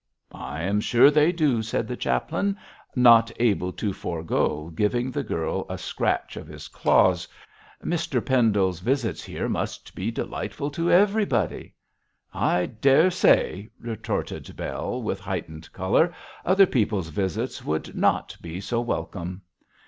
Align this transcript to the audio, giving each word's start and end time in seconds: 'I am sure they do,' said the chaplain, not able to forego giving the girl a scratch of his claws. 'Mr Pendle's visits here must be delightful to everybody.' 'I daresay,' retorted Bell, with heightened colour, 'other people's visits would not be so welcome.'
'I 0.31 0.63
am 0.63 0.79
sure 0.81 1.11
they 1.11 1.31
do,' 1.31 1.61
said 1.61 1.87
the 1.87 1.95
chaplain, 1.95 2.57
not 2.95 3.29
able 3.39 3.71
to 3.73 3.93
forego 3.93 4.71
giving 4.73 5.11
the 5.11 5.21
girl 5.21 5.63
a 5.69 5.77
scratch 5.77 6.35
of 6.35 6.47
his 6.47 6.67
claws. 6.69 7.27
'Mr 7.85 8.19
Pendle's 8.25 8.79
visits 8.79 9.23
here 9.23 9.47
must 9.47 9.93
be 9.93 10.09
delightful 10.09 10.71
to 10.71 10.89
everybody.' 10.91 11.75
'I 12.33 12.65
daresay,' 12.81 13.69
retorted 13.79 14.55
Bell, 14.55 15.03
with 15.03 15.19
heightened 15.19 15.71
colour, 15.71 16.11
'other 16.45 16.65
people's 16.65 17.09
visits 17.09 17.63
would 17.63 17.95
not 17.95 18.35
be 18.41 18.59
so 18.59 18.81
welcome.' 18.81 19.43